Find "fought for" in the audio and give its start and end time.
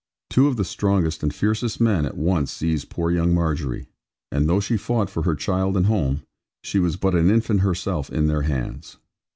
4.75-5.21